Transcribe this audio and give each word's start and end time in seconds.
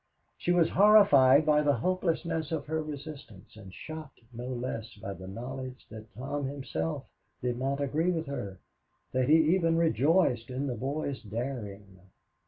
She 0.39 0.51
was 0.51 0.71
horrified 0.71 1.45
by 1.45 1.61
the 1.61 1.75
hopelessness 1.75 2.51
of 2.51 2.65
her 2.65 2.81
resistance, 2.81 3.55
and 3.55 3.71
shocked 3.71 4.21
no 4.33 4.47
less 4.47 4.95
by 4.95 5.13
the 5.13 5.27
knowledge 5.27 5.85
that 5.91 6.11
Tom 6.15 6.45
himself 6.47 7.05
did 7.39 7.59
not 7.59 7.79
agree 7.79 8.09
with 8.09 8.25
her; 8.25 8.57
that 9.11 9.29
he 9.29 9.53
even 9.53 9.77
rejoiced 9.77 10.49
in 10.49 10.65
the 10.65 10.73
boy's 10.73 11.21
daring. 11.21 11.99